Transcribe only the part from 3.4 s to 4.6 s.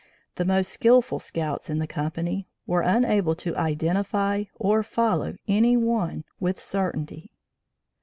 identify